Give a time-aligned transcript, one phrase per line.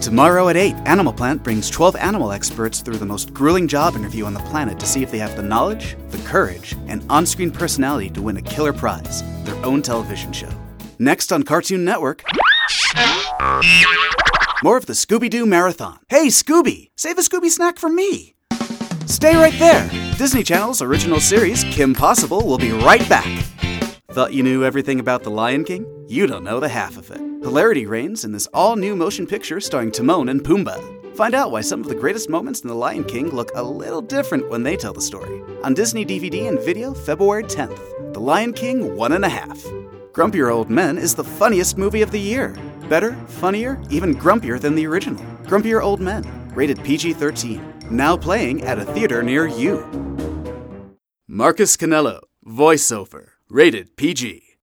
[0.00, 4.24] Tomorrow at 8, Animal Planet brings 12 animal experts through the most grueling job interview
[4.24, 7.50] on the planet to see if they have the knowledge, the courage, and on screen
[7.50, 10.48] personality to win a killer prize their own television show.
[10.98, 12.22] Next on Cartoon Network.
[14.62, 15.98] More of the Scooby Doo Marathon.
[16.08, 18.34] Hey, Scooby, save a Scooby snack for me.
[19.04, 19.86] Stay right there.
[20.16, 23.28] Disney Channel's original series, Kim Possible, will be right back.
[24.12, 25.86] Thought you knew everything about The Lion King?
[26.08, 27.18] You don't know the half of it.
[27.18, 31.14] Hilarity reigns in this all new motion picture starring Timon and Pumbaa.
[31.14, 34.02] Find out why some of the greatest moments in The Lion King look a little
[34.02, 35.40] different when they tell the story.
[35.62, 38.12] On Disney DVD and video, February 10th.
[38.12, 39.62] The Lion King One and a Half.
[40.10, 42.56] Grumpier Old Men is the funniest movie of the year.
[42.88, 45.24] Better, funnier, even grumpier than the original.
[45.44, 47.74] Grumpier Old Men, rated PG 13.
[47.92, 49.86] Now playing at a theater near you.
[51.28, 54.49] Marcus Cannello, voiceover, rated PG.